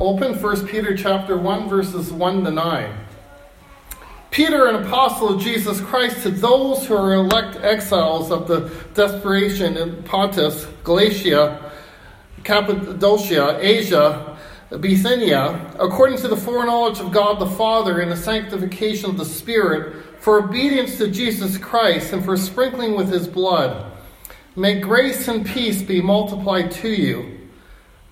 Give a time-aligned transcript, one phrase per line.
[0.00, 2.98] Open 1 Peter chapter 1 verses 1 to 9.
[4.32, 9.76] Peter, an apostle of Jesus Christ, to those who are elect exiles of the dispersion
[9.76, 11.70] in Pontus, Galatia,
[12.42, 14.36] Cappadocia, Asia,
[14.80, 20.04] Bithynia, according to the foreknowledge of God the Father and the sanctification of the Spirit,
[20.18, 23.92] for obedience to Jesus Christ and for sprinkling with his blood.
[24.56, 27.43] May grace and peace be multiplied to you.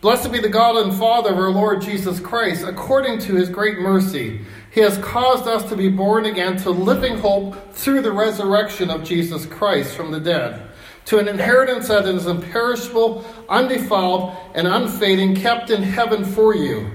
[0.03, 2.65] Blessed be the God and Father of our Lord Jesus Christ.
[2.67, 4.41] According to his great mercy,
[4.73, 9.05] he has caused us to be born again to living hope through the resurrection of
[9.05, 10.61] Jesus Christ from the dead,
[11.05, 16.91] to an inheritance that is imperishable, undefiled, and unfading, kept in heaven for you,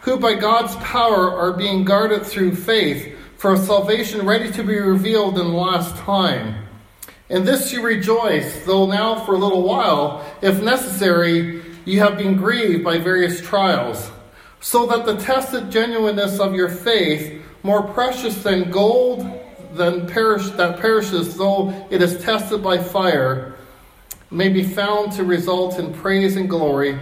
[0.00, 4.76] who by God's power are being guarded through faith for a salvation ready to be
[4.76, 6.66] revealed in the last time.
[7.28, 12.36] In this you rejoice, though now for a little while, if necessary, you have been
[12.36, 14.10] grieved by various trials,
[14.60, 19.26] so that the tested genuineness of your faith, more precious than gold
[19.72, 23.56] than perish, that perishes though it is tested by fire,
[24.30, 26.98] may be found to result in praise and glory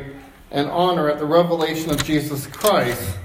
[0.51, 3.19] and honor at the revelation of Jesus Christ.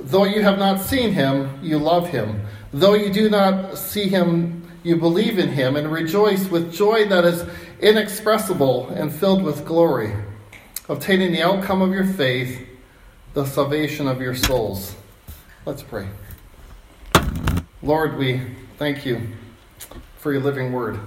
[0.00, 2.46] Though you have not seen him, you love him.
[2.72, 7.24] Though you do not see him, you believe in him and rejoice with joy that
[7.24, 7.44] is
[7.80, 10.14] inexpressible and filled with glory
[10.88, 12.66] obtaining the outcome of your faith,
[13.34, 14.94] the salvation of your souls.
[15.66, 16.08] Let's pray.
[17.82, 18.40] Lord, we
[18.78, 19.28] thank you
[20.16, 20.98] for your living word.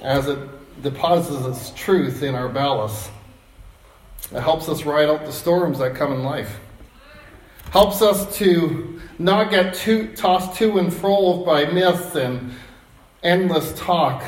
[0.00, 0.38] As it
[0.82, 3.10] deposits its truth in our ballast,
[4.32, 6.58] it helps us ride out the storms that come in life.
[7.70, 12.54] Helps us to not get too, tossed to and fro by myths and
[13.22, 14.22] endless talk,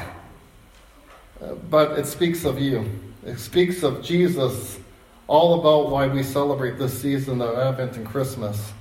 [1.42, 2.88] uh, but it speaks of you.
[3.26, 4.78] It speaks of Jesus,
[5.26, 8.72] all about why we celebrate this season of Advent and Christmas.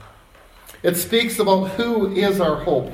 [0.84, 2.92] It speaks about who is our hope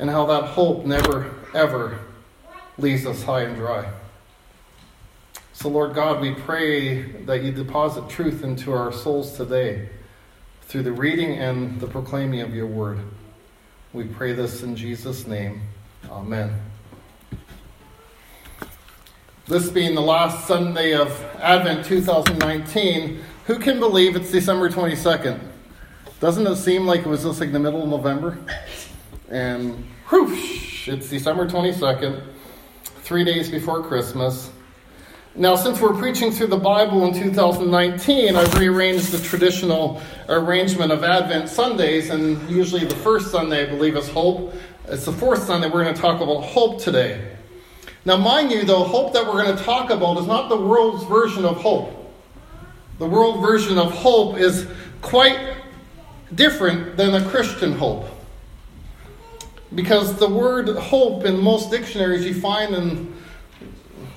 [0.00, 2.00] and how that hope never, ever
[2.78, 3.88] leaves us high and dry.
[5.52, 9.88] So, Lord God, we pray that you deposit truth into our souls today
[10.62, 12.98] through the reading and the proclaiming of your word.
[13.92, 15.62] We pray this in Jesus' name.
[16.10, 16.67] Amen.
[19.48, 21.08] This being the last Sunday of
[21.40, 25.40] Advent 2019, who can believe it's December 22nd?
[26.20, 28.36] Doesn't it seem like it was just like the middle of November?
[29.30, 32.22] And whoosh, it's December 22nd,
[32.84, 34.50] three days before Christmas.
[35.34, 41.04] Now, since we're preaching through the Bible in 2019, I've rearranged the traditional arrangement of
[41.04, 44.52] Advent Sundays, and usually the first Sunday, I believe, is hope.
[44.88, 47.37] It's the fourth Sunday, we're going to talk about hope today.
[48.08, 51.04] Now, mind you, the hope that we're going to talk about is not the world's
[51.04, 52.10] version of hope.
[52.98, 54.66] The world version of hope is
[55.02, 55.56] quite
[56.34, 58.06] different than a Christian hope.
[59.74, 63.14] Because the word hope in most dictionaries you find in,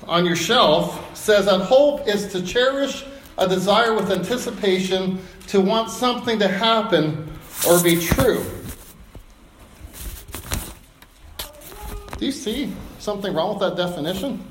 [0.08, 3.04] on your shelf says that hope is to cherish
[3.36, 7.30] a desire with anticipation to want something to happen
[7.68, 8.42] or be true.
[12.16, 14.42] Do you see something wrong with that definition?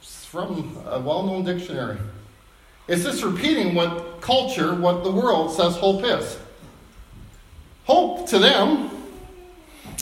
[0.00, 1.98] It's from a well known dictionary.
[2.88, 6.38] It's just repeating what culture, what the world says hope is.
[7.84, 8.90] Hope to them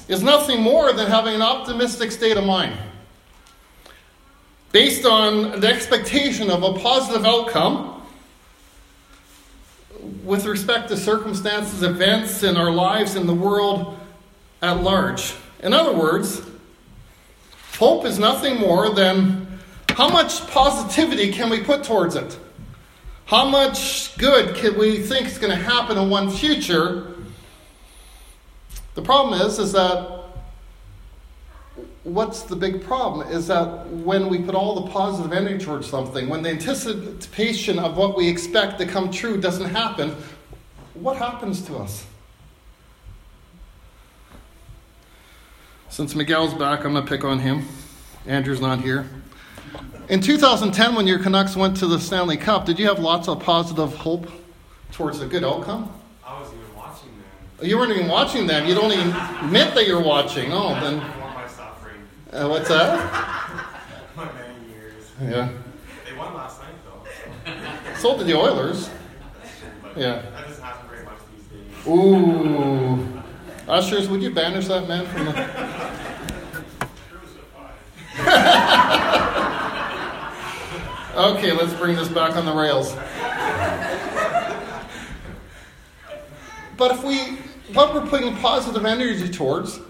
[0.09, 2.77] is nothing more than having an optimistic state of mind
[4.73, 8.03] based on the expectation of a positive outcome
[10.25, 13.99] with respect to circumstances, events in our lives, in the world
[14.63, 15.35] at large.
[15.63, 16.41] In other words,
[17.77, 19.47] hope is nothing more than
[19.91, 22.39] how much positivity can we put towards it?
[23.27, 27.15] How much good can we think is going to happen in one future?
[28.95, 30.25] The problem is, is that
[32.03, 36.29] what's the big problem is that when we put all the positive energy towards something,
[36.29, 40.17] when the anticipation of what we expect to come true doesn't happen,
[40.95, 42.07] what happens to us?
[45.91, 47.67] Since Miguel's back, I'm going to pick on him.
[48.25, 49.07] Andrew's not here.
[50.09, 53.41] In 2010, when your Canucks went to the Stanley Cup, did you have lots of
[53.41, 54.31] positive hope
[54.93, 55.93] towards a good outcome?
[56.25, 57.69] I wasn't even watching them.
[57.69, 58.69] You weren't even watching them.
[58.69, 59.11] You don't even
[59.45, 60.53] admit that you're watching.
[60.53, 61.01] Oh, then.
[62.33, 62.97] Uh, what's that?
[64.17, 65.11] my many years.
[65.21, 65.49] Yeah.
[66.09, 67.95] They won last night, though.
[67.99, 68.89] So did the Oilers.
[69.83, 70.23] But Yeah.
[70.23, 71.89] That doesn't happen very much these days.
[71.89, 73.20] Ooh.
[73.71, 75.81] Ushers, would you banish that man from the.
[81.13, 82.95] Okay, let's bring this back on the rails.
[86.79, 87.37] But if we,
[87.75, 89.81] what we're putting positive energy towards,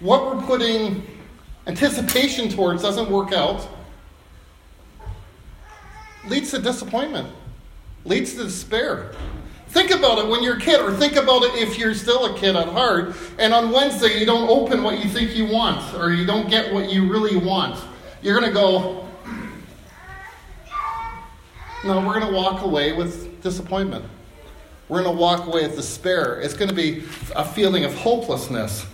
[0.00, 1.06] what we're putting
[1.66, 3.68] anticipation towards doesn't work out,
[6.26, 7.28] leads to disappointment,
[8.04, 9.12] leads to despair.
[9.68, 12.38] Think about it when you're a kid, or think about it if you're still a
[12.38, 16.12] kid at heart, and on Wednesday you don't open what you think you want, or
[16.12, 17.78] you don't get what you really want.
[18.22, 19.08] You're going to go,
[21.84, 24.04] no, we're going to walk away with disappointment.
[24.88, 26.40] We're going to walk away with despair.
[26.40, 27.04] It's going to be
[27.34, 28.86] a feeling of hopelessness.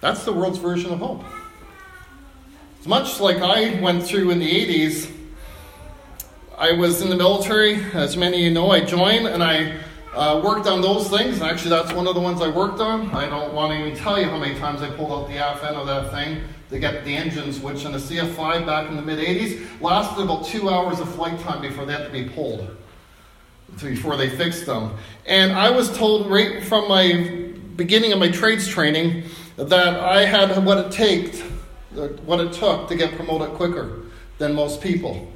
[0.00, 1.24] That's the world's version of hope.
[2.78, 5.10] It's much like I went through in the 80s.
[6.62, 9.80] I was in the military, as many of you know, I joined and I
[10.14, 11.40] uh, worked on those things.
[11.40, 13.10] And actually, that's one of the ones I worked on.
[13.10, 15.64] I don't want to even tell you how many times I pulled out the aft
[15.64, 19.02] end of that thing to get the engines, which in the CF5 back in the
[19.02, 22.76] mid 80s lasted about two hours of flight time before they had to be pulled
[23.82, 24.94] before they fixed them.
[25.26, 29.24] And I was told right from my beginning of my trades training
[29.56, 31.40] that I had what it takes,
[32.24, 34.02] what it took to get promoted quicker
[34.38, 35.31] than most people.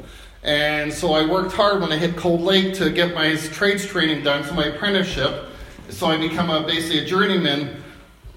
[0.47, 4.23] And so I worked hard when I hit Cold Lake to get my trades training
[4.23, 5.47] done, so my apprenticeship,
[5.89, 7.83] so I become a, basically a journeyman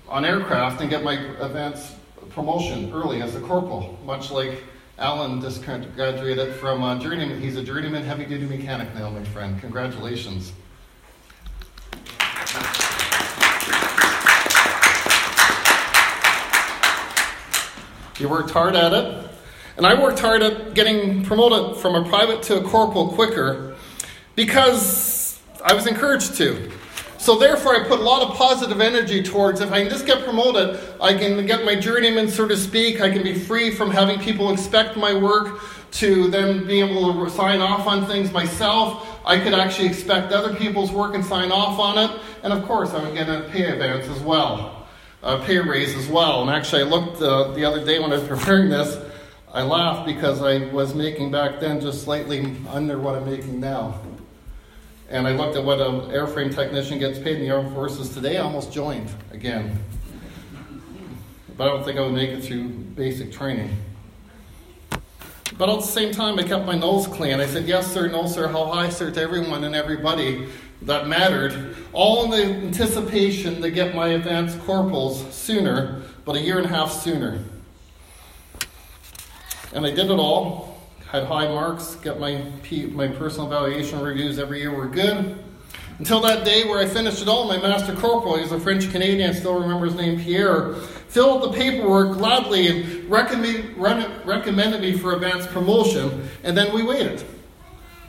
[0.07, 1.93] on aircraft and get my advanced
[2.31, 4.63] promotion early as a corporal, much like
[4.97, 7.39] Alan just graduated from a journeyman.
[7.39, 9.61] He's a journeyman heavy duty mechanic now, my friend.
[9.61, 10.51] Congratulations.
[18.17, 19.29] You worked hard at it.
[19.79, 23.77] And I worked hard at getting promoted from a private to a corporal quicker
[24.35, 26.69] because I was encouraged to.
[27.17, 30.25] So therefore, I put a lot of positive energy towards if I can just get
[30.25, 32.99] promoted, I can get my journeyman, so to speak.
[32.99, 35.61] I can be free from having people expect my work
[35.91, 39.07] to then be able to sign off on things myself.
[39.25, 42.19] I could actually expect other people's work and sign off on it.
[42.43, 44.89] And of course, I would get a pay advance as well,
[45.23, 46.41] a pay raise as well.
[46.41, 49.08] And actually, I looked uh, the other day when I was preparing this,
[49.51, 53.99] I laughed because I was making back then just slightly under what I'm making now.
[55.09, 58.37] And I looked at what an airframe technician gets paid in the armed forces today.
[58.37, 59.79] I almost joined again.
[61.57, 63.75] But I don't think I would make it through basic training.
[65.57, 67.39] But at the same time, I kept my nose clean.
[67.39, 70.47] I said, yes, sir, no, sir, how high, sir, to everyone and everybody
[70.83, 76.57] that mattered, all in the anticipation to get my advanced corporals sooner, but a year
[76.57, 77.39] and a half sooner.
[79.73, 80.69] And I did it all
[81.11, 82.43] had high marks, got my,
[82.91, 85.39] my personal evaluation reviews every year were good.
[85.97, 89.31] Until that day where I finished it all, my master corporal, he's a French Canadian,
[89.31, 93.75] I still remember his name, Pierre, filled the paperwork gladly and recommend,
[94.25, 97.23] recommended me for advanced promotion, and then we waited.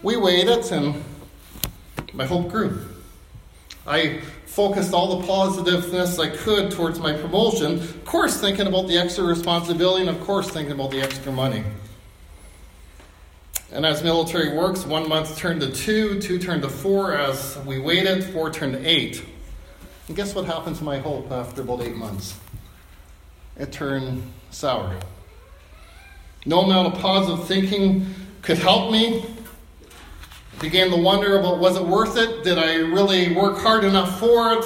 [0.02, 1.02] We waited, and
[2.12, 2.84] my hope grew.
[3.86, 4.20] I
[4.50, 9.23] focused all the positiveness I could towards my promotion, of course, thinking about the extra
[9.23, 11.62] responsibility, and of course, thinking about the extra money.
[13.70, 17.14] And as military works, one month turned to two, two turned to four.
[17.14, 19.25] As we waited, four turned to eight.
[20.08, 22.37] And guess what happened to my hope after about eight months?
[23.56, 24.99] It turned sour.
[26.44, 28.12] No amount of positive thinking
[28.43, 29.25] could help me.
[30.60, 32.44] Began to wonder about was it worth it?
[32.44, 34.64] Did I really work hard enough for it?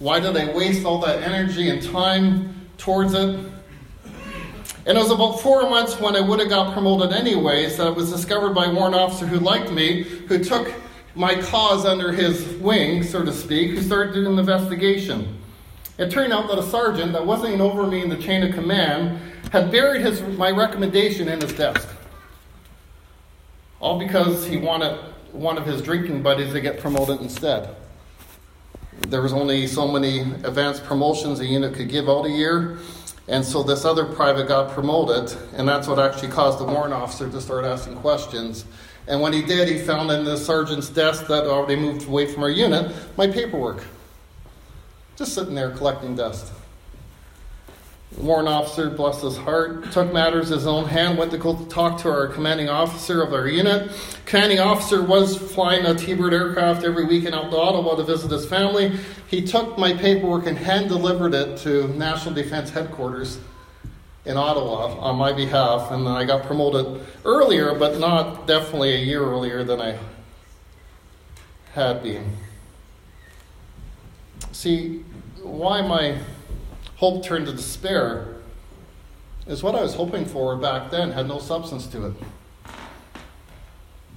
[0.00, 3.38] Why did I waste all that energy and time towards it?
[4.86, 7.94] And it was about four months when I would have got promoted anyways that it
[7.94, 10.72] was discovered by a warrant officer who liked me, who took
[11.14, 15.38] my cause under his wing, so to speak, who started doing an investigation.
[15.98, 19.20] It turned out that a sergeant that wasn't over me in the chain of command
[19.52, 21.88] had buried his, my recommendation in his desk.
[23.80, 24.98] All because he wanted
[25.32, 27.74] one of his drinking buddies to get promoted instead.
[29.06, 32.78] There was only so many advanced promotions a unit could give out a year,
[33.28, 37.30] and so this other private got promoted, and that's what actually caused the warrant officer
[37.30, 38.64] to start asking questions.
[39.06, 42.42] And when he did, he found in the sergeant's desk that already moved away from
[42.42, 43.84] our unit my paperwork.
[45.16, 46.52] Just sitting there collecting dust.
[48.16, 52.08] Warrant officer, bless his heart, took matters in his own hand, went to talk to
[52.08, 53.92] our commanding officer of our unit.
[54.24, 58.46] Commanding officer was flying a T-bird aircraft every weekend out to Ottawa to visit his
[58.46, 58.96] family.
[59.28, 63.38] He took my paperwork and hand delivered it to National Defense Headquarters
[64.24, 68.98] in Ottawa on my behalf, and then I got promoted earlier, but not definitely a
[68.98, 69.98] year earlier than I
[71.74, 72.36] had been.
[74.52, 75.04] See,
[75.42, 76.18] why my
[76.98, 78.34] hope turned to despair
[79.46, 82.14] is what I was hoping for back then had no substance to it.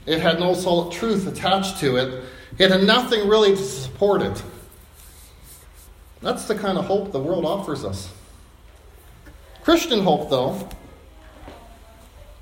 [0.06, 2.24] It had no solid truth attached to it.
[2.58, 4.44] It had nothing really to support it.
[6.22, 8.12] That's the kind of hope the world offers us.
[9.64, 10.68] Christian hope, though,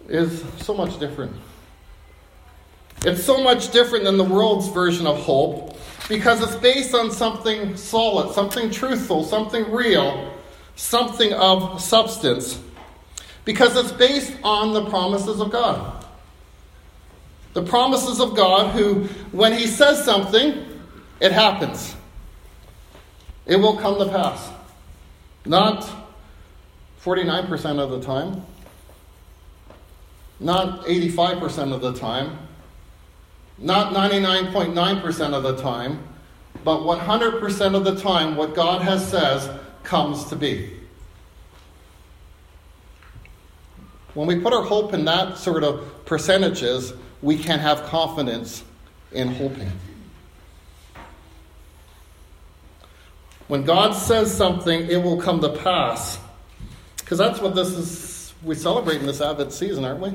[0.08, 1.36] is so much different.
[3.05, 5.77] It's so much different than the world's version of hope
[6.10, 10.34] because it's based on something solid, something truthful, something real,
[10.75, 12.60] something of substance.
[13.46, 16.04] Because it's based on the promises of God.
[17.54, 20.66] The promises of God, who, when He says something,
[21.20, 21.96] it happens.
[23.46, 24.50] It will come to pass.
[25.46, 25.88] Not
[27.04, 28.44] 49% of the time,
[30.39, 32.49] not 85% of the time,
[33.60, 36.04] not 99.9% of the time,
[36.63, 39.50] but 100% of the time, what God has says
[39.84, 40.74] comes to be.
[44.13, 48.63] When we put our hope in that sort of percentages, we can have confidence
[49.12, 49.72] in hoping.
[53.48, 56.20] When God says something, it will come to pass.
[56.98, 60.13] Because that's what this is, we celebrate in this Advent season, aren't we?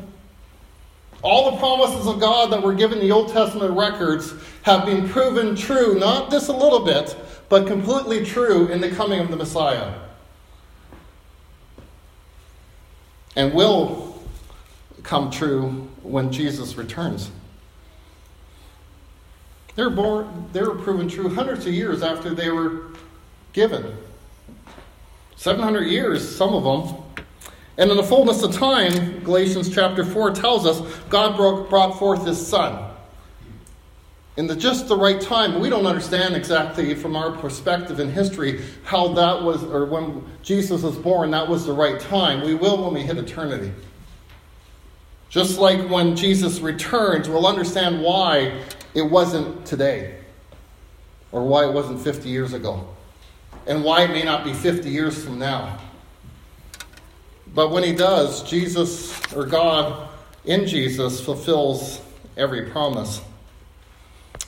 [1.24, 5.56] All the promises of God that were given the Old Testament records have been proven
[5.56, 7.16] true, not just a little bit,
[7.48, 9.94] but completely true in the coming of the Messiah.
[13.34, 14.22] And will
[15.02, 17.30] come true when Jesus returns.
[19.76, 22.90] They're born, they were proven true hundreds of years after they were
[23.54, 23.96] given.
[25.36, 27.03] 700 years, some of them,
[27.76, 32.44] and in the fullness of time, Galatians chapter 4 tells us, God brought forth his
[32.44, 32.90] son.
[34.36, 38.62] In the just the right time, we don't understand exactly from our perspective in history
[38.82, 42.44] how that was, or when Jesus was born, that was the right time.
[42.44, 43.72] We will when we hit eternity.
[45.28, 48.60] Just like when Jesus returns, we'll understand why
[48.94, 50.16] it wasn't today,
[51.30, 52.88] or why it wasn't 50 years ago,
[53.66, 55.78] and why it may not be 50 years from now.
[57.54, 60.08] But when he does, Jesus or God
[60.44, 62.00] in Jesus fulfills
[62.36, 63.20] every promise.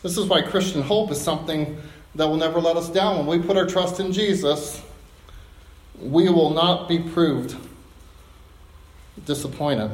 [0.02, 1.80] This is why Christian hope is something
[2.16, 3.26] that will never let us down.
[3.26, 4.82] When we put our trust in Jesus,
[6.00, 7.56] we will not be proved
[9.24, 9.90] disappointed.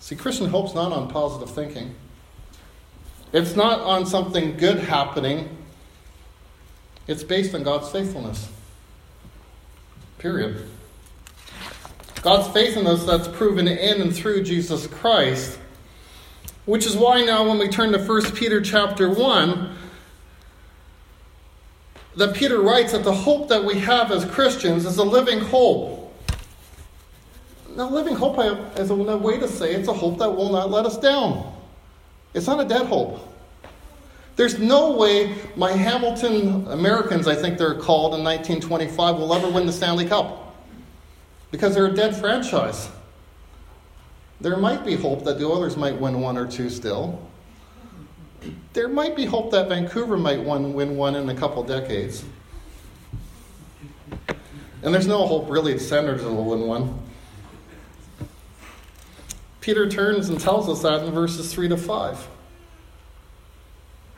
[0.00, 1.94] See, Christian hope's not on positive thinking.
[3.32, 5.56] It's not on something good happening.
[7.06, 8.48] It's based on God's faithfulness.
[10.18, 10.68] Period.
[12.22, 15.58] God's faithfulness that's proven in and through Jesus Christ.
[16.66, 19.76] Which is why now when we turn to 1 Peter chapter 1,
[22.16, 26.12] that Peter writes that the hope that we have as Christians is a living hope.
[27.76, 28.38] Now, living hope
[28.78, 31.56] is a way to say it's a hope that will not let us down.
[32.34, 33.26] It's not a dead hope.
[34.36, 39.66] There's no way my Hamilton Americans, I think they're called in 1925, will ever win
[39.66, 40.49] the Stanley Cup
[41.50, 42.88] because they're a dead franchise.
[44.40, 47.20] There might be hope that the Oilers might win one or two still.
[48.72, 52.24] There might be hope that Vancouver might win, win one in a couple decades.
[54.82, 56.98] And there's no hope really the Senators will win one.
[59.60, 62.28] Peter turns and tells us that in verses 3 to 5.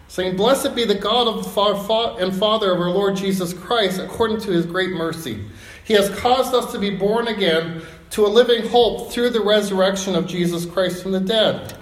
[0.06, 4.52] Saying, Blessed be the God of and Father of our Lord Jesus Christ, according to
[4.52, 5.46] his great mercy
[5.92, 10.14] he has caused us to be born again to a living hope through the resurrection
[10.14, 11.74] of Jesus Christ from the dead,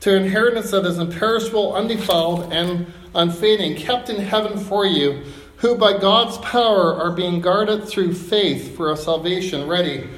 [0.00, 5.22] to an inheritance that is imperishable, undefiled, and unfading, kept in heaven for you,
[5.58, 10.08] who by God's power are being guarded through faith for a salvation ready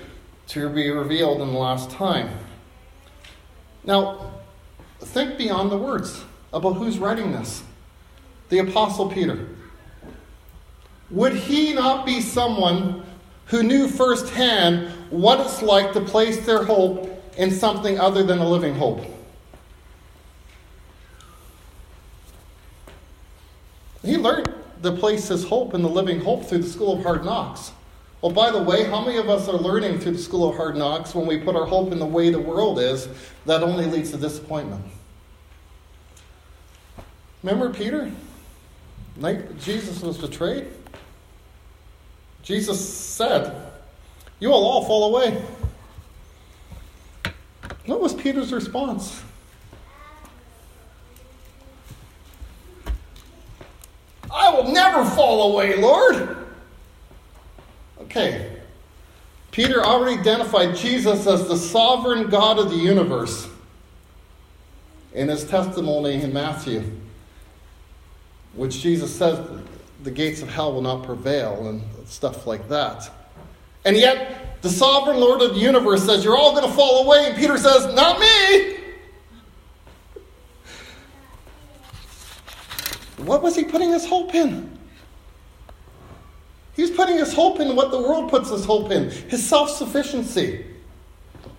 [0.46, 2.30] to be revealed in the last time.
[3.84, 4.32] Now,
[5.00, 6.24] think beyond the words
[6.54, 7.62] about who's writing this.
[8.48, 9.46] The Apostle Peter.
[11.10, 13.02] Would he not be someone
[13.46, 18.48] who knew firsthand what it's like to place their hope in something other than a
[18.48, 19.04] living hope.
[24.02, 27.24] He learned to place his hope in the living hope through the school of hard
[27.24, 27.72] knocks.
[28.22, 30.76] Well, by the way, how many of us are learning through the school of hard
[30.76, 33.08] knocks when we put our hope in the way the world is
[33.44, 34.84] that only leads to disappointment?
[37.42, 38.10] Remember Peter?
[39.16, 40.66] Night Jesus was betrayed.
[42.46, 43.60] Jesus said,
[44.38, 45.42] You will all fall away.
[47.86, 49.20] What was Peter's response?
[54.32, 56.36] I will never fall away, Lord.
[58.02, 58.52] Okay.
[59.50, 63.48] Peter already identified Jesus as the sovereign God of the universe.
[65.16, 66.84] in his testimony in Matthew,
[68.54, 69.38] which Jesus says
[70.02, 73.10] the gates of hell will not prevail and stuff like that.
[73.84, 77.26] And yet, the sovereign Lord of the universe says, You're all going to fall away.
[77.26, 78.76] And Peter says, Not me.
[83.18, 84.76] What was he putting his hope in?
[86.74, 90.66] He's putting his hope in what the world puts his hope in his self sufficiency.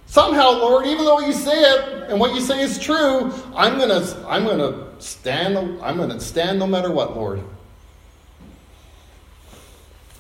[0.06, 4.06] Somehow, Lord, even though you say it and what you say is true, I'm gonna,
[4.28, 5.58] I'm gonna stand.
[5.82, 7.42] I'm gonna stand no matter what, Lord.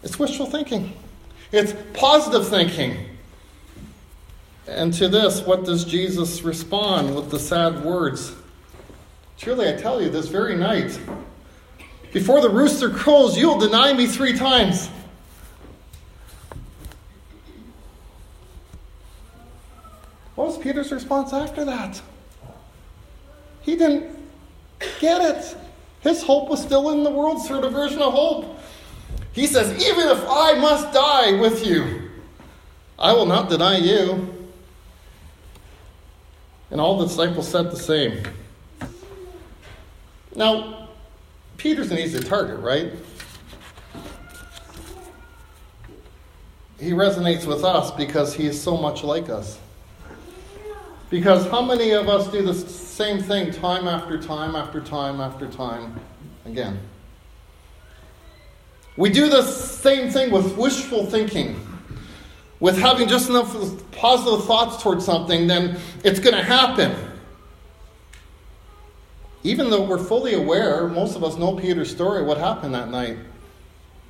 [0.03, 0.93] It's wishful thinking.
[1.51, 2.97] It's positive thinking.
[4.67, 8.33] And to this, what does Jesus respond with the sad words?
[9.37, 10.99] Truly, I tell you, this very night,
[12.11, 14.89] before the rooster crows, you'll deny me three times.
[20.35, 22.01] What was Peter's response after that?
[23.61, 24.17] He didn't
[24.99, 25.57] get it.
[26.01, 28.56] His hope was still in the world's sort of version of hope.
[29.37, 32.09] He says, Even if I must die with you,
[32.97, 34.33] I will not deny you.
[36.71, 38.23] And all the disciples said the same.
[40.35, 40.89] Now,
[41.57, 42.93] Peter's an easy target, right?
[46.79, 49.59] He resonates with us because he is so much like us.
[51.11, 55.45] Because how many of us do the same thing time after time after time after
[55.47, 55.99] time
[56.47, 56.79] again?
[58.97, 61.63] We do the same thing with wishful thinking.
[62.59, 63.53] With having just enough
[63.91, 66.95] positive thoughts towards something, then it's going to happen.
[69.43, 73.17] Even though we're fully aware, most of us know Peter's story, what happened that night.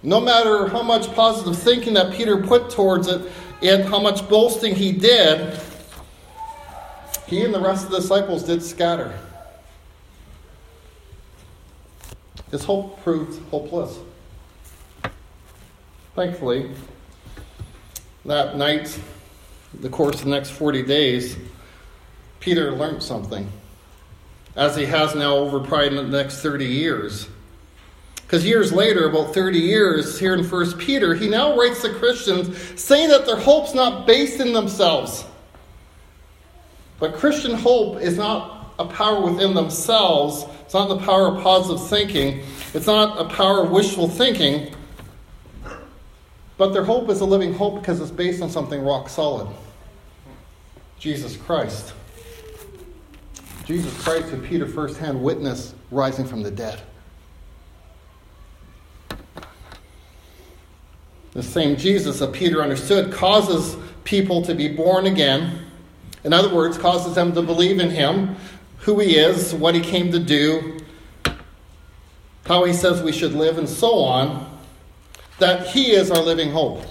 [0.02, 3.22] No matter how much positive thinking that Peter put towards it
[3.62, 5.60] and how much boasting he did,
[7.28, 9.20] he and the rest of the disciples did scatter.
[12.52, 14.00] His hope proved hopeless.
[16.18, 16.72] Thankfully,
[18.26, 19.00] that night,
[19.82, 21.38] the course of the next 40 days,
[22.40, 23.48] Peter learned something,
[24.56, 27.28] as he has now over probably the next 30 years.
[28.16, 32.58] Because years later, about 30 years here in 1 Peter, he now writes to Christians
[32.82, 35.24] saying that their hope's not based in themselves.
[36.98, 40.46] But Christian hope is not a power within themselves.
[40.62, 42.42] It's not the power of positive thinking.
[42.74, 44.74] It's not a power of wishful thinking.
[46.58, 49.48] But their hope is a living hope because it's based on something rock solid
[51.00, 51.94] Jesus Christ.
[53.66, 56.82] Jesus Christ, who Peter firsthand witnessed rising from the dead.
[61.34, 65.68] The same Jesus that Peter understood causes people to be born again
[66.28, 68.36] in other words, causes them to believe in him,
[68.80, 70.78] who he is, what he came to do,
[72.46, 74.57] how he says we should live, and so on,
[75.40, 76.84] that he is our living hope.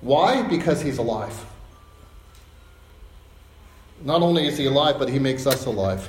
[0.00, 0.42] Why?
[0.42, 1.44] Because he's alive.
[4.02, 6.08] Not only is he alive, but he makes us alive.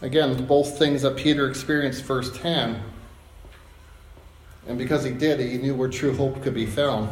[0.00, 2.80] Again, both things that Peter experienced firsthand.
[4.66, 7.10] And because he did, he knew where true hope could be found.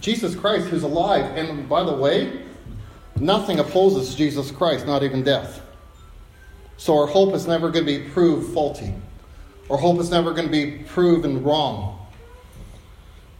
[0.00, 1.24] Jesus Christ, who's alive.
[1.36, 2.42] And by the way,
[3.18, 5.65] nothing opposes Jesus Christ, not even death.
[6.76, 8.94] So our hope is never going to be proved faulty.
[9.70, 12.06] Our hope is never going to be proven wrong.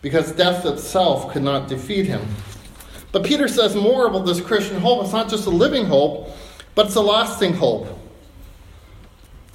[0.03, 2.27] Because death itself could not defeat him.
[3.13, 5.05] But Peter says more about this Christian hope.
[5.05, 6.31] It's not just a living hope,
[6.75, 7.89] but it's a lasting hope.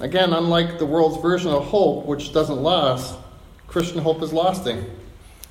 [0.00, 3.16] Again, unlike the world's version of hope, which doesn't last,
[3.68, 4.84] Christian hope is lasting.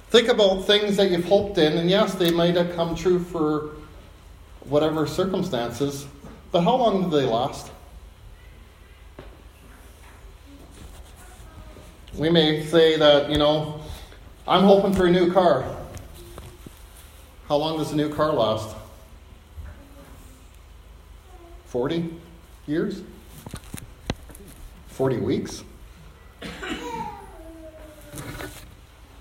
[0.10, 3.70] Think about things that you've hoped in, and yes, they might have come true for
[4.66, 6.06] whatever circumstances,
[6.52, 7.72] but how long do they last?
[12.18, 13.80] We may say that, you know,
[14.46, 15.66] I'm hoping for a new car.
[17.48, 18.76] How long does a new car last?
[21.68, 22.14] 40
[22.68, 23.02] years?
[24.88, 25.64] 40 weeks?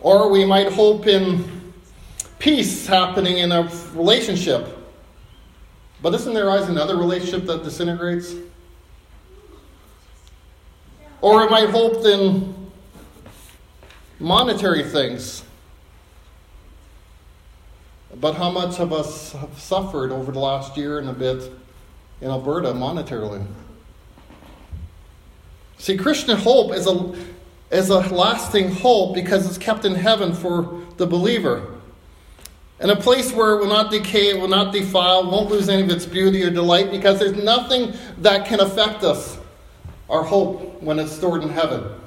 [0.01, 1.73] Or we might hope in
[2.41, 4.79] peace happening in a relationship.
[6.03, 8.35] But isn't there always another relationship that disintegrates?
[11.21, 12.60] Or we might hope in
[14.21, 15.43] monetary things.
[18.15, 21.51] But how much of us have suffered over the last year and a bit
[22.21, 23.45] in Alberta monetarily?
[25.79, 27.15] See, Christian hope is a
[27.71, 31.77] is a lasting hope because it's kept in heaven for the believer.
[32.81, 35.83] And a place where it will not decay, it will not defile, won't lose any
[35.83, 39.39] of its beauty or delight because there's nothing that can affect us,
[40.09, 42.00] our hope, when it's stored in heaven.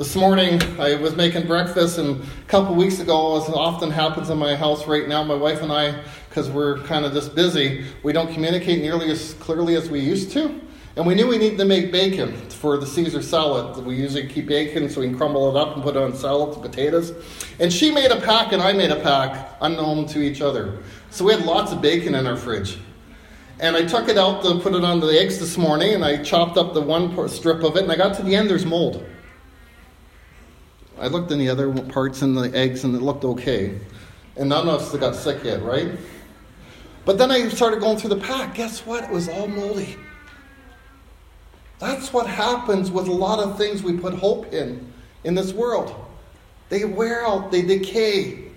[0.00, 4.38] This morning, I was making breakfast, and a couple weeks ago, as often happens in
[4.38, 8.14] my house right now, my wife and I, because we're kind of just busy, we
[8.14, 10.58] don't communicate nearly as clearly as we used to.
[10.96, 13.84] And we knew we needed to make bacon for the Caesar salad.
[13.84, 16.56] We usually keep bacon so we can crumble it up and put it on salads
[16.56, 17.12] and potatoes.
[17.58, 20.78] And she made a pack and I made a pack, unknown to each other.
[21.10, 22.78] So we had lots of bacon in our fridge.
[23.58, 26.22] And I took it out to put it on the eggs this morning and I
[26.22, 29.06] chopped up the one strip of it and I got to the end, there's mold.
[31.00, 33.78] I looked in the other parts in the eggs and it looked okay.
[34.36, 35.92] And none of us got sick yet, right?
[37.06, 38.54] But then I started going through the pack.
[38.54, 39.04] Guess what?
[39.04, 39.96] It was all moldy.
[41.78, 44.92] That's what happens with a lot of things we put hope in
[45.24, 45.94] in this world.
[46.68, 48.50] They wear out, they decay,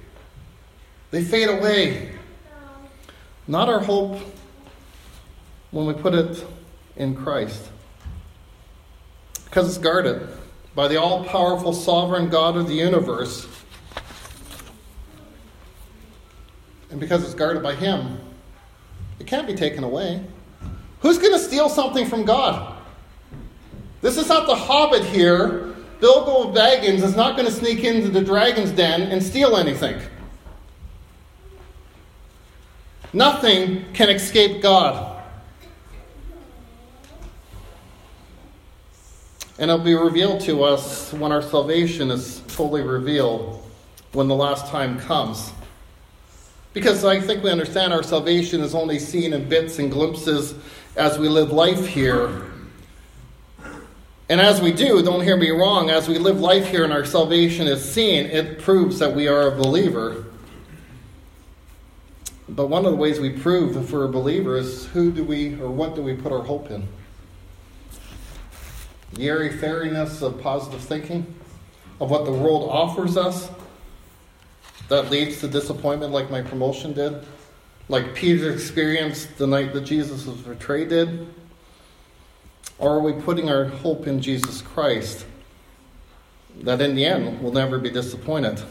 [1.11, 2.11] they fade away.
[3.47, 4.19] Not our hope
[5.71, 6.45] when we put it
[6.97, 7.69] in Christ.
[9.45, 10.27] Because it's guarded
[10.75, 13.47] by the all powerful sovereign God of the universe.
[16.89, 18.19] And because it's guarded by Him,
[19.19, 20.23] it can't be taken away.
[21.01, 22.77] Who's going to steal something from God?
[24.01, 25.73] This is not the hobbit here.
[25.99, 30.01] Bilbo Baggins is not going to sneak into the dragon's den and steal anything.
[33.13, 35.12] Nothing can escape God.
[39.59, 43.63] And it'll be revealed to us when our salvation is fully revealed,
[44.11, 45.51] when the last time comes.
[46.73, 50.55] Because I think we understand our salvation is only seen in bits and glimpses
[50.95, 52.47] as we live life here.
[54.29, 57.05] And as we do, don't hear me wrong, as we live life here and our
[57.05, 60.25] salvation is seen, it proves that we are a believer.
[62.49, 65.59] But one of the ways we prove if we're a believer is who do we
[65.61, 66.87] or what do we put our hope in?
[69.19, 71.33] Airy fairiness of positive thinking,
[71.99, 73.49] of what the world offers us,
[74.89, 77.23] that leads to disappointment like my promotion did,
[77.89, 81.27] like Peter experienced the night that Jesus was betrayed did.
[82.79, 85.25] Or are we putting our hope in Jesus Christ
[86.61, 88.61] that in the end we'll never be disappointed?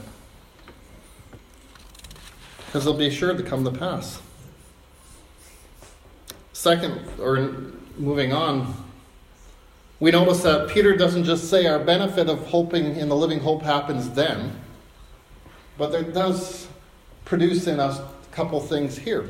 [2.67, 4.21] Because they'll be sure to come to pass.
[6.53, 8.75] Second, or moving on,
[10.03, 13.63] we notice that Peter doesn't just say our benefit of hoping in the living hope
[13.63, 14.51] happens then,
[15.79, 16.67] but it does
[17.25, 19.29] produce in us a couple things here.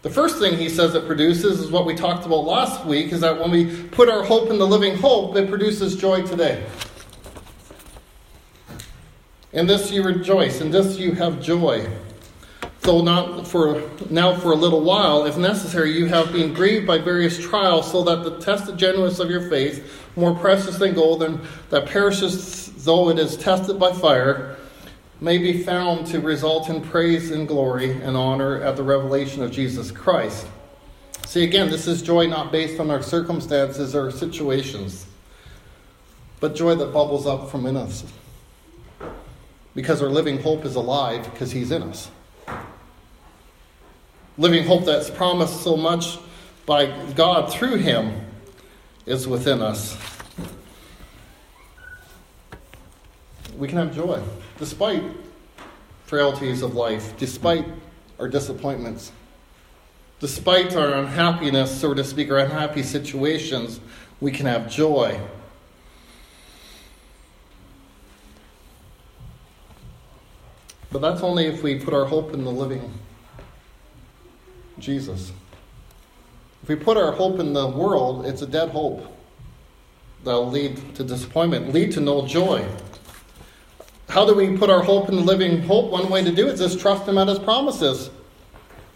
[0.00, 3.20] The first thing he says it produces is what we talked about last week is
[3.20, 6.64] that when we put our hope in the living hope, it produces joy today.
[9.52, 11.86] In this you rejoice, in this you have joy.
[12.86, 16.98] Though not for now for a little while, if necessary, you have been grieved by
[16.98, 21.40] various trials, so that the tested genuineness of your faith, more precious than gold, and
[21.70, 24.56] that perishes though it is tested by fire,
[25.20, 29.50] may be found to result in praise and glory and honor at the revelation of
[29.50, 30.46] Jesus Christ.
[31.26, 35.06] See, again, this is joy not based on our circumstances or situations,
[36.38, 38.04] but joy that bubbles up from in us.
[39.74, 42.10] Because our living hope is alive because He's in us.
[44.38, 46.18] Living hope that's promised so much
[46.66, 48.20] by God through Him
[49.06, 49.96] is within us.
[53.56, 54.22] We can have joy
[54.58, 55.02] despite
[56.04, 57.66] frailties of life, despite
[58.18, 59.10] our disappointments,
[60.20, 63.80] despite our unhappiness, so to speak, our unhappy situations,
[64.20, 65.18] we can have joy.
[70.92, 72.92] But that's only if we put our hope in the living
[74.78, 75.32] Jesus.
[76.62, 79.06] If we put our hope in the world, it's a dead hope
[80.24, 82.66] that'll lead to disappointment, lead to no joy.
[84.08, 85.90] How do we put our hope in the living hope?
[85.90, 88.10] One way to do it is just trust Him at His promises.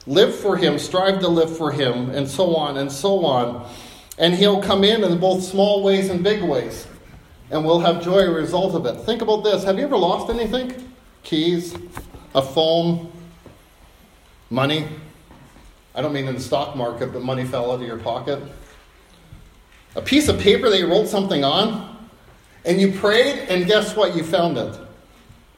[0.06, 3.68] Live for Him, strive to live for Him, and so on and so on.
[4.18, 6.86] And He'll come in in both small ways and big ways.
[7.50, 9.00] And we'll have joy as a result of it.
[9.04, 9.64] Think about this.
[9.64, 10.92] Have you ever lost anything?
[11.22, 11.74] Keys,
[12.34, 13.12] a phone,
[14.48, 14.88] money.
[15.94, 18.40] I don't mean in the stock market, but money fell out of your pocket.
[19.96, 22.08] A piece of paper that you wrote something on,
[22.64, 24.14] and you prayed, and guess what?
[24.14, 24.78] You found it.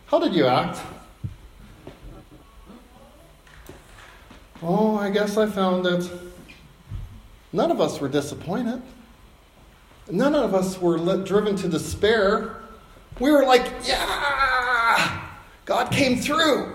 [0.06, 0.80] How did you act?
[4.62, 6.10] Oh, I guess I found it.
[7.52, 8.80] None of us were disappointed.
[10.10, 12.56] None of us were driven to despair.
[13.20, 15.28] We were like, yeah,
[15.64, 16.72] God came through.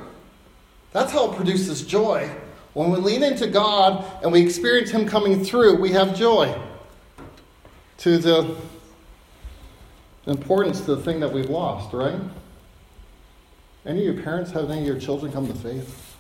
[0.91, 2.30] That's how it produces joy.
[2.78, 6.56] When we lean into God and we experience Him coming through, we have joy.
[7.98, 8.56] To the
[10.28, 12.20] importance to the thing that we've lost, right?
[13.84, 16.16] Any of your parents have any of your children come to faith?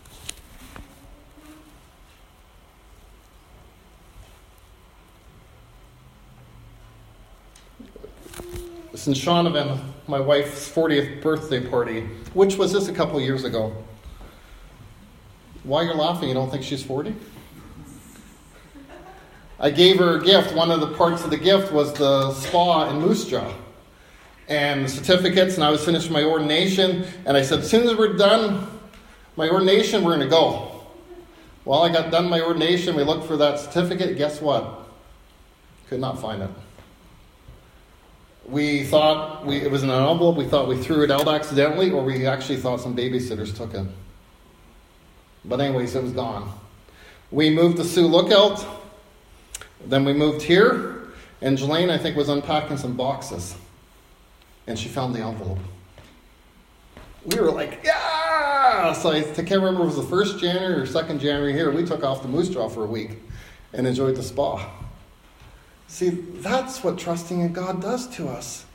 [8.95, 13.75] Since Shaunavon, my wife's 40th birthday party, which was just a couple years ago.
[15.67, 16.29] Why you're laughing?
[16.29, 17.13] You don't think she's 40?
[19.59, 20.55] I gave her a gift.
[20.55, 23.53] One of the parts of the gift was the spa in Moose Jaw
[24.47, 27.03] and certificates, and I was finishing my ordination.
[27.25, 28.65] And I said, as soon as we're done
[29.35, 30.83] my ordination, we're going to go.
[31.65, 32.95] Well, I got done my ordination.
[32.95, 34.17] We looked for that certificate.
[34.17, 34.87] Guess what?
[35.89, 36.49] Could not find it.
[38.45, 40.37] We thought we, it was in an envelope.
[40.37, 43.85] We thought we threw it out accidentally, or we actually thought some babysitters took it.
[45.47, 46.51] But, anyways, it was gone.
[47.31, 48.65] We moved to Sioux Lookout.
[49.85, 51.07] Then we moved here,
[51.41, 53.55] and Jelaine, I think, was unpacking some boxes.
[54.65, 55.59] And she found the envelope.
[57.25, 58.93] We were like, yeah!
[58.93, 61.71] So I can't remember it was the first January or second January here.
[61.71, 63.19] We took off the Moose Jaw for a week
[63.73, 64.69] and enjoyed the spa.
[65.87, 68.65] See, that's what trusting in God does to us.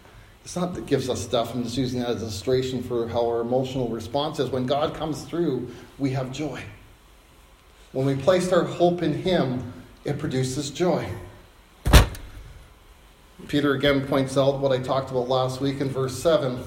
[0.44, 1.54] It's not that gives us stuff.
[1.54, 4.50] I'm just using that as an illustration for how our emotional response is.
[4.50, 6.62] When God comes through, we have joy.
[7.92, 9.72] When we place our hope in Him,
[10.04, 11.06] it produces joy.
[13.48, 16.62] Peter again points out what I talked about last week in verse 7.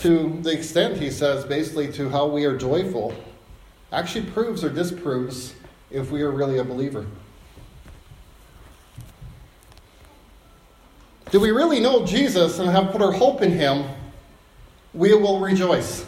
[0.00, 3.14] To the extent, he says, basically, to how we are joyful,
[3.90, 5.54] actually proves or disproves
[5.90, 7.06] if we are really a believer.
[11.34, 13.86] Do we really know Jesus and have put our hope in him?
[14.92, 16.06] We will rejoice.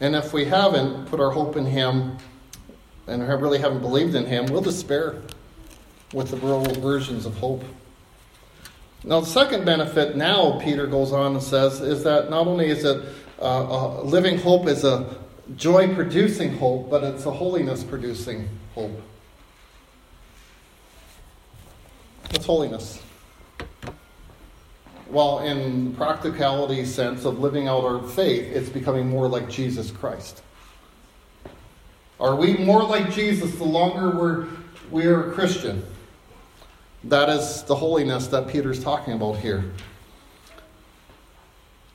[0.00, 2.18] And if we haven't put our hope in him
[3.08, 5.20] and really haven't believed in him, we'll despair
[6.12, 7.64] with the world versions of hope.
[9.02, 12.84] Now, the second benefit now, Peter goes on and says, is that not only is
[12.84, 13.02] it
[13.42, 15.16] uh, a living hope is a
[15.56, 19.02] joy producing hope, but it's a holiness producing hope.
[22.30, 23.02] What's holiness?
[25.10, 30.42] Well, in practicality sense of living out our faith, it's becoming more like Jesus Christ.
[32.20, 34.46] Are we more like Jesus the longer we're
[34.90, 35.84] we are a Christian?
[37.04, 39.72] That is the holiness that Peter's talking about here.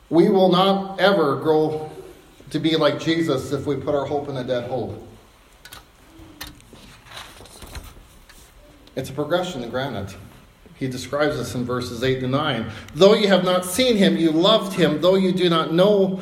[0.10, 1.92] We will not ever grow
[2.52, 5.08] to be like Jesus if we put our hope in a dead hope.
[8.96, 10.16] It's a progression, in granite.
[10.76, 12.70] He describes this in verses 8 to 9.
[12.96, 15.02] Though you have not seen him, you loved him.
[15.02, 16.20] Though you do not know,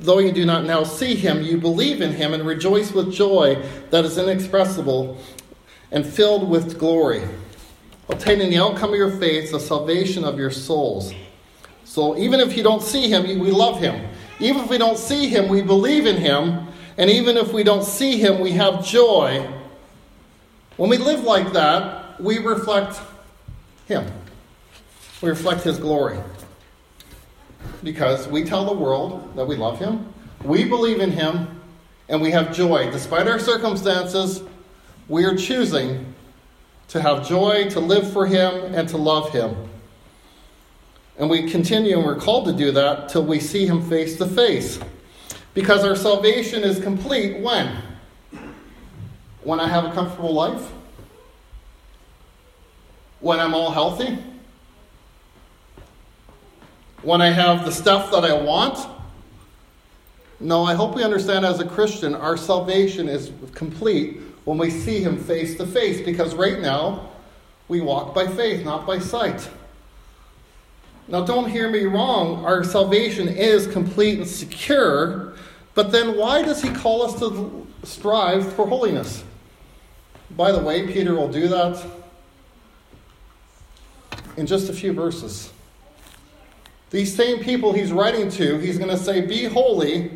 [0.00, 3.62] though you do not now see him, you believe in him and rejoice with joy
[3.90, 5.18] that is inexpressible
[5.92, 7.22] and filled with glory,
[8.08, 11.12] obtaining the outcome of your faith, the salvation of your souls.
[11.84, 14.08] So even if you don't see him, we love him.
[14.40, 16.68] Even if we don't see him, we believe in him.
[16.96, 19.48] And even if we don't see him, we have joy.
[20.76, 23.00] When we live like that, we reflect
[23.90, 24.06] him.
[25.20, 26.18] We reflect His glory.
[27.82, 30.12] Because we tell the world that we love Him,
[30.44, 31.60] we believe in Him,
[32.08, 32.90] and we have joy.
[32.90, 34.42] Despite our circumstances,
[35.08, 36.14] we are choosing
[36.88, 39.56] to have joy, to live for Him, and to love Him.
[41.18, 44.26] And we continue, and we're called to do that till we see Him face to
[44.26, 44.78] face.
[45.52, 47.76] Because our salvation is complete when?
[49.42, 50.70] When I have a comfortable life?
[53.20, 54.18] When I'm all healthy?
[57.02, 58.78] When I have the stuff that I want?
[60.38, 65.00] No, I hope we understand as a Christian, our salvation is complete when we see
[65.02, 67.10] Him face to face, because right now,
[67.68, 69.48] we walk by faith, not by sight.
[71.08, 75.34] Now, don't hear me wrong, our salvation is complete and secure,
[75.74, 79.24] but then why does He call us to strive for holiness?
[80.36, 81.84] By the way, Peter will do that
[84.36, 85.50] in just a few verses.
[86.90, 90.10] These same people he's writing to, he's going to say, Be holy,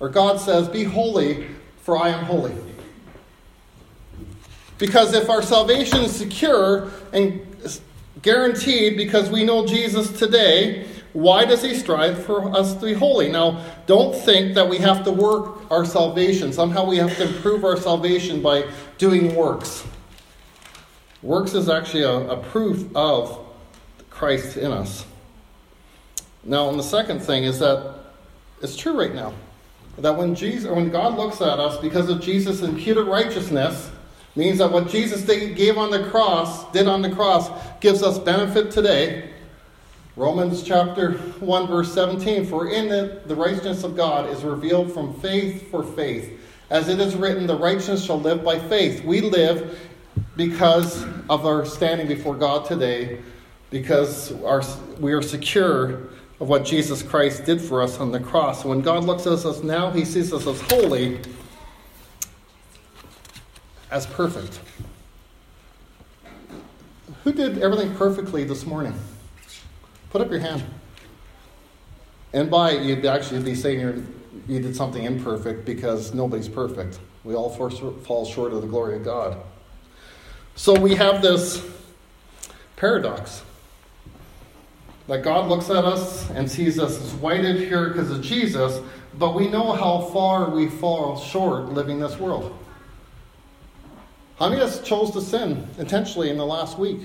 [0.00, 1.46] or God says, Be holy,
[1.82, 2.54] for I am holy.
[4.76, 7.44] Because if our salvation is secure and
[8.22, 13.30] guaranteed because we know Jesus today, why does he strive for us to be holy?
[13.30, 16.52] Now, don't think that we have to work our salvation.
[16.52, 19.84] Somehow we have to improve our salvation by doing works.
[21.22, 23.46] Works is actually a, a proof of
[24.10, 25.04] Christ in us.
[26.44, 27.94] Now, and the second thing is that
[28.62, 29.34] it's true right now
[29.98, 33.90] that when Jesus, or when God looks at us because of Jesus' imputed righteousness,
[34.36, 37.50] means that what Jesus gave on the cross, did on the cross,
[37.80, 39.30] gives us benefit today.
[40.14, 45.18] Romans chapter 1, verse 17 For in it the righteousness of God is revealed from
[45.20, 46.40] faith for faith.
[46.70, 49.02] As it is written, the righteous shall live by faith.
[49.02, 49.87] We live
[50.38, 53.18] because of our standing before God today,
[53.70, 54.62] because our,
[55.00, 58.64] we are secure of what Jesus Christ did for us on the cross.
[58.64, 61.18] When God looks at us now, he sees us as holy,
[63.90, 64.60] as perfect.
[67.24, 68.94] Who did everything perfectly this morning?
[70.10, 70.62] Put up your hand.
[72.32, 73.96] And by it, you'd actually be saying you're,
[74.46, 77.00] you did something imperfect because nobody's perfect.
[77.24, 79.42] We all fall short of the glory of God.
[80.58, 81.64] So we have this
[82.74, 83.44] paradox
[85.06, 88.80] that God looks at us and sees us as whited here because of Jesus,
[89.14, 92.58] but we know how far we fall short living this world.
[94.40, 97.02] How many of us chose to sin intentionally in the last week?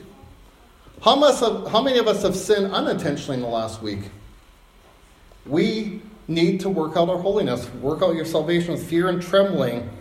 [1.04, 1.16] How,
[1.68, 4.10] how many of us have sinned unintentionally in the last week?
[5.46, 9.92] We need to work out our holiness, work out your salvation with fear and trembling,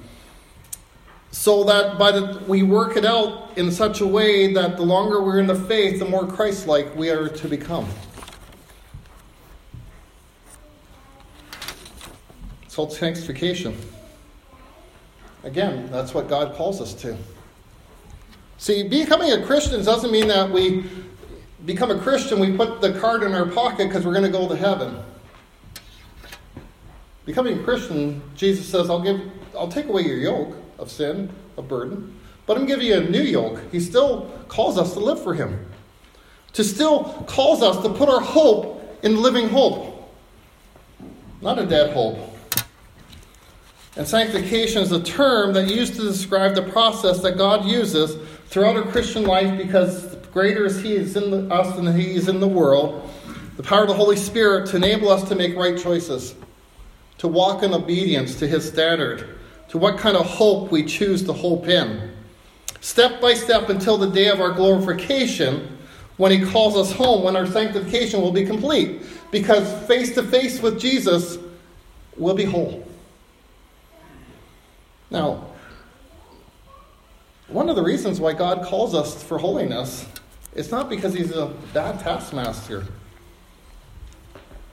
[1.32, 5.20] so that by the we work it out in such a way that the longer
[5.22, 7.88] we're in the faith, the more Christ-like we are to become.
[12.64, 13.76] It's called sanctification.
[15.42, 17.16] Again, that's what God calls us to.
[18.58, 20.84] See, becoming a Christian doesn't mean that we
[21.64, 24.48] become a Christian, we put the card in our pocket because we're going to go
[24.48, 24.98] to heaven.
[27.24, 29.20] Becoming a Christian, Jesus says, I'll give
[29.56, 33.22] I'll take away your yoke of sin, a burden, but I'm giving you a new
[33.22, 33.62] yoke.
[33.70, 35.64] He still calls us to live for him.
[36.54, 40.12] To still calls us to put our hope in living hope.
[41.40, 42.18] Not a dead hope.
[43.96, 48.16] And sanctification is a term that used to describe the process that God uses
[48.46, 52.28] throughout our Christian life because greater is He is in the, us than He is
[52.28, 53.08] in the world.
[53.56, 56.34] The power of the Holy Spirit to enable us to make right choices,
[57.18, 59.38] to walk in obedience to His standard,
[59.72, 62.12] to what kind of hope we choose to hope in.
[62.82, 65.78] Step by step until the day of our glorification,
[66.18, 69.00] when He calls us home, when our sanctification will be complete.
[69.30, 71.38] Because face to face with Jesus,
[72.18, 72.86] we'll be whole.
[75.10, 75.46] Now,
[77.48, 80.04] one of the reasons why God calls us for holiness
[80.54, 82.84] is not because he's a bad taskmaster.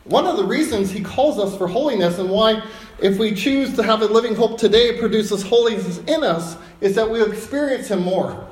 [0.10, 2.64] One of the reasons he calls us for holiness and why,
[3.00, 7.10] if we choose to have a living hope today, produces holiness in us, is that
[7.10, 8.48] we experience him more.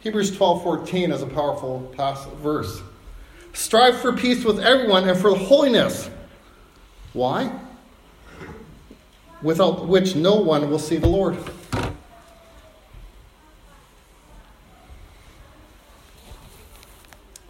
[0.00, 1.94] Hebrews 12:14 is a powerful
[2.42, 2.82] verse.
[3.52, 6.10] Strive for peace with everyone and for holiness.
[7.12, 7.52] Why?
[9.44, 11.36] without which no one will see the Lord.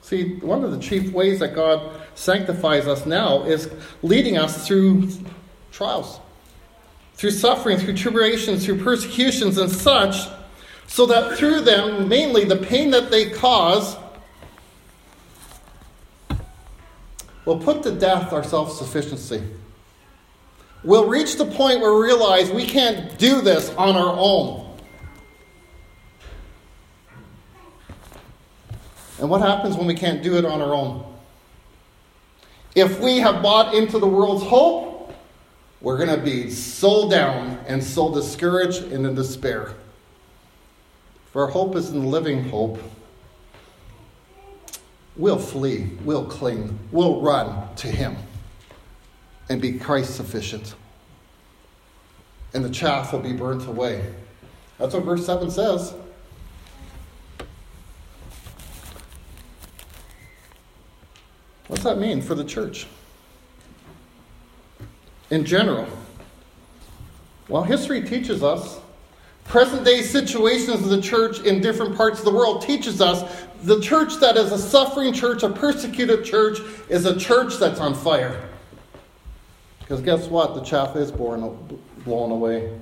[0.05, 3.71] See, one of the chief ways that God sanctifies us now is
[4.03, 5.09] leading us through
[5.73, 6.21] trials,
[7.15, 10.29] through suffering, through tribulations, through persecutions and such,
[10.87, 13.97] so that through them, mainly the pain that they cause,
[17.47, 19.43] will put to death our self sufficiency
[20.85, 24.64] we'll reach the point where we realize we can't do this on our own.
[29.25, 31.03] And what happens when we can't do it on our own?
[32.75, 35.15] If we have bought into the world's hope,
[35.81, 39.73] we're going to be so down and so discouraged and in despair.
[41.33, 42.79] For hope is in the living hope.
[45.17, 48.19] We'll flee, we'll cling, we'll run to Him
[49.49, 50.75] and be Christ sufficient.
[52.53, 54.05] And the chaff will be burnt away.
[54.77, 55.95] That's what verse 7 says.
[61.69, 62.87] What's that mean for the church?
[65.31, 65.87] In general.
[67.49, 68.81] Well, history teaches us,
[69.45, 73.81] present day situations of the church in different parts of the world teaches us the
[73.81, 76.59] church that is a suffering church, a persecuted church,
[76.89, 78.49] is a church that's on fire.
[79.81, 80.55] Because guess what?
[80.55, 82.79] The chaff is born, blown away.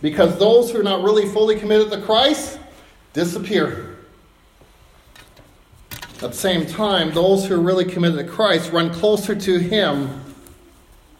[0.00, 2.58] Because those who are not really fully committed to Christ
[3.12, 3.91] disappear.
[6.22, 10.22] At the same time, those who are really committed to Christ run closer to Him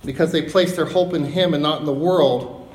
[0.05, 2.73] because they place their hope in Him and not in the world.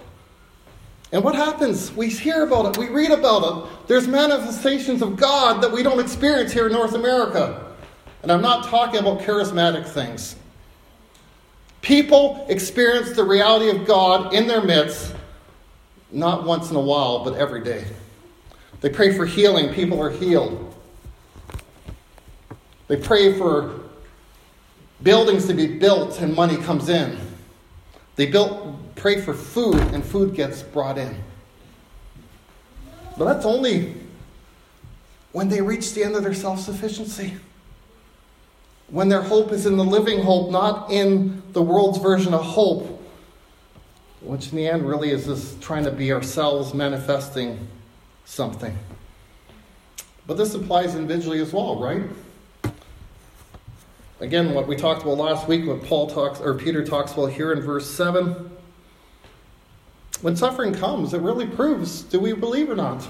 [1.13, 1.93] And what happens?
[1.93, 3.87] We hear about it, we read about it.
[3.87, 7.65] There's manifestations of God that we don't experience here in North America.
[8.23, 10.35] And I'm not talking about charismatic things.
[11.81, 15.15] People experience the reality of God in their midst,
[16.11, 17.85] not once in a while, but every day.
[18.81, 20.66] They pray for healing, people are healed.
[22.87, 23.81] They pray for
[25.03, 27.19] buildings to be built and money comes in.
[28.15, 31.15] They built, pray for food and food gets brought in.
[33.17, 33.95] But that's only
[35.31, 37.37] when they reach the end of their self sufficiency.
[38.89, 43.03] When their hope is in the living hope, not in the world's version of hope,
[44.21, 47.67] which in the end really is just trying to be ourselves manifesting
[48.23, 48.77] something.
[50.25, 52.03] But this applies individually as well, right?
[54.19, 57.53] Again, what we talked about last week, what Paul talks or Peter talks about here
[57.53, 58.49] in verse 7.
[60.21, 63.07] When suffering comes, it really proves do we believe or not?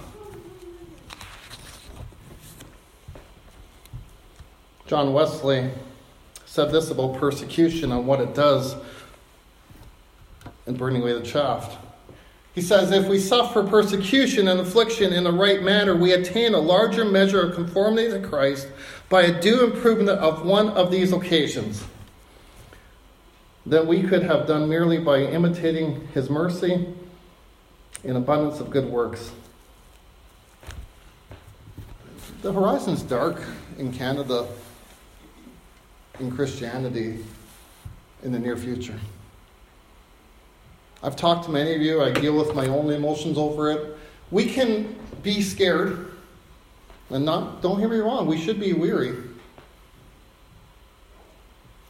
[4.85, 5.69] John Wesley
[6.45, 8.75] said this about persecution and what it does
[10.65, 11.77] in burning away the chaff.
[12.57, 16.59] He says, If we suffer persecution and affliction in the right manner, we attain a
[16.59, 18.67] larger measure of conformity to Christ
[19.09, 21.83] by a due improvement of one of these occasions
[23.63, 26.87] than we could have done merely by imitating his mercy
[28.03, 29.29] in abundance of good works.
[32.41, 33.39] The horizon's dark
[33.77, 34.47] in Canada
[36.19, 37.23] in Christianity
[38.23, 38.99] in the near future.
[41.03, 43.97] I've talked to many of you, I deal with my own emotions over it.
[44.31, 46.11] We can be scared,
[47.09, 49.15] and not, don't hear me wrong, we should be weary.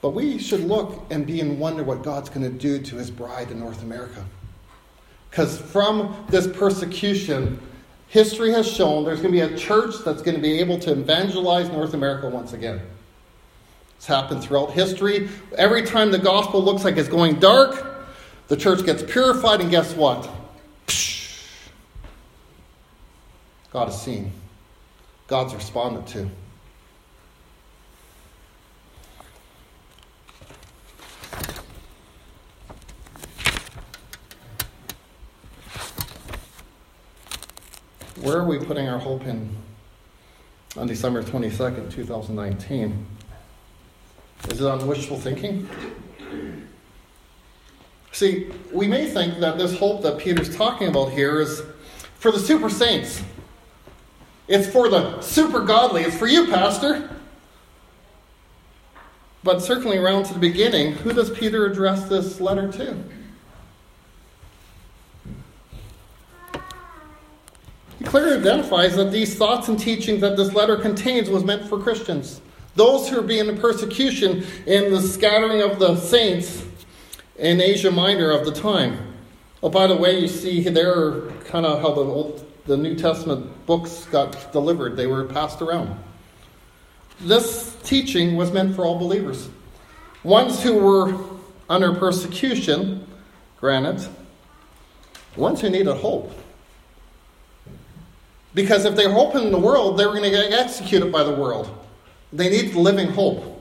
[0.01, 3.09] But we should look and be in wonder what God's going to do to his
[3.09, 4.23] bride in North America.
[5.29, 7.59] Because from this persecution,
[8.07, 10.91] history has shown there's going to be a church that's going to be able to
[10.91, 12.81] evangelize North America once again.
[13.97, 15.29] It's happened throughout history.
[15.57, 17.96] Every time the gospel looks like it's going dark,
[18.47, 20.29] the church gets purified, and guess what?
[23.71, 24.31] God is seen.
[25.27, 26.29] God's responded to.
[38.21, 39.55] Where are we putting our hope in
[40.75, 43.05] on December 22nd, 2019?
[44.49, 45.69] Is it on wishful thinking?
[48.11, 51.61] See, we may think that this hope that Peter's talking about here is
[52.15, 53.21] for the super saints.
[54.47, 56.03] It's for the super godly.
[56.03, 57.09] It's for you, Pastor.
[59.43, 62.97] But circling around to the beginning, who does Peter address this letter to?
[67.99, 71.79] He clearly identifies that these thoughts and teachings that this letter contains was meant for
[71.79, 72.41] Christians.
[72.75, 76.66] Those who are being in persecution in the scattering of the saints
[77.37, 79.13] in Asia Minor of the time.
[79.61, 83.65] Oh, by the way, you see there kind of how the Old, the New Testament
[83.65, 84.95] books got delivered.
[84.95, 85.97] They were passed around.
[87.21, 89.49] This teaching was meant for all believers.
[90.23, 91.17] Ones who were
[91.69, 93.07] under persecution,
[93.59, 94.07] granted,
[95.35, 96.31] ones who needed hope.
[98.53, 101.23] Because if they were hoping in the world, they were going to get executed by
[101.23, 101.69] the world.
[102.33, 103.56] They needed living hope.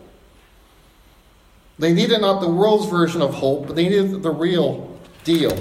[1.79, 5.57] They needed not the world's version of hope, but they needed the real deal.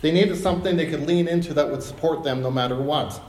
[0.00, 3.20] They needed something they could lean into that would support them no matter what.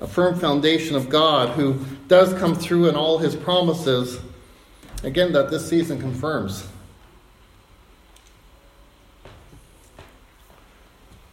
[0.00, 4.18] A firm foundation of God who does come through in all his promises,
[5.02, 6.66] again, that this season confirms.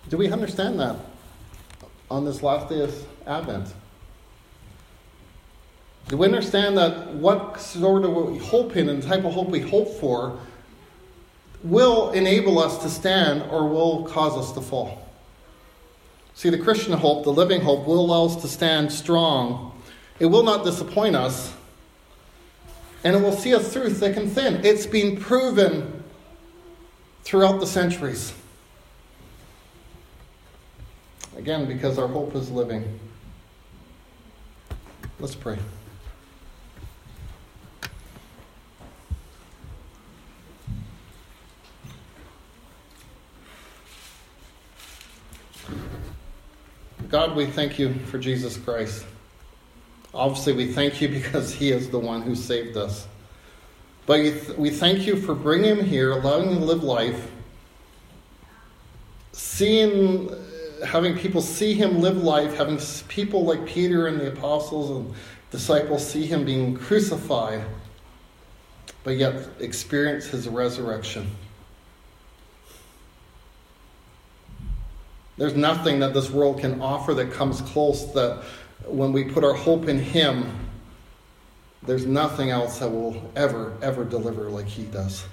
[0.09, 0.97] Do we understand that
[2.11, 3.73] on this last day of Advent?
[6.09, 9.59] Do we understand that what sort of hope in and the type of hope we
[9.59, 10.39] hope for
[11.63, 15.07] will enable us to stand or will cause us to fall?
[16.33, 19.79] See, the Christian hope, the living hope, will allow us to stand strong.
[20.19, 21.53] It will not disappoint us,
[23.03, 24.65] and it will see us through thick and thin.
[24.65, 26.03] It's been proven
[27.23, 28.33] throughout the centuries.
[31.37, 32.99] Again, because our hope is living.
[35.19, 35.59] Let's pray.
[47.09, 49.03] God, we thank you for Jesus Christ.
[50.13, 53.07] Obviously, we thank you because he is the one who saved us.
[54.05, 57.31] But we thank you for bringing him here, allowing him to live life,
[59.31, 60.31] seeing
[60.85, 65.13] having people see him live life, having people like Peter and the apostles and
[65.51, 67.63] disciples see him being crucified,
[69.03, 71.29] but yet experience his resurrection.
[75.39, 78.43] There's nothing that this world can offer that comes close that
[78.85, 80.51] when we put our hope in him,
[81.81, 85.23] there's nothing else that will ever, ever deliver like he does.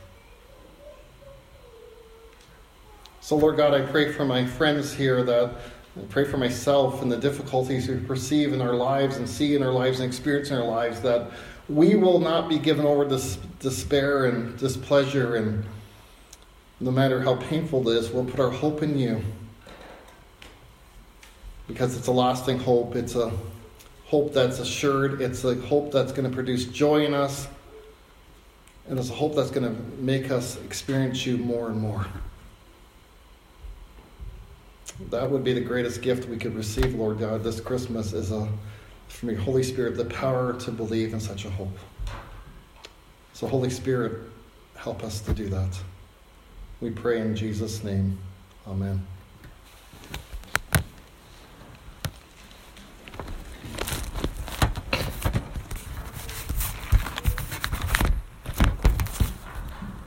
[3.20, 5.50] So, Lord God, I pray for my friends here that
[5.96, 9.62] I pray for myself and the difficulties we perceive in our lives and see in
[9.64, 11.32] our lives and experience in our lives that
[11.68, 13.20] we will not be given over to
[13.58, 15.64] despair and displeasure and
[16.78, 19.20] no matter how painful it is, we'll put our hope in you.
[21.68, 22.94] Because it's a lasting hope.
[22.96, 23.32] It's a
[24.04, 25.20] hope that's assured.
[25.20, 27.48] It's a hope that's going to produce joy in us.
[28.88, 32.06] And it's a hope that's going to make us experience you more and more.
[35.10, 38.48] That would be the greatest gift we could receive, Lord God, this Christmas is a,
[39.08, 41.76] from your Holy Spirit, the power to believe in such a hope.
[43.34, 44.22] So, Holy Spirit,
[44.76, 45.78] help us to do that.
[46.80, 48.18] We pray in Jesus' name.
[48.66, 49.06] Amen.